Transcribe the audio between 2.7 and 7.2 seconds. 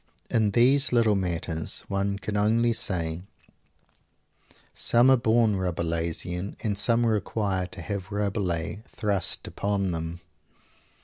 say, "some are born Rabelaisian, and some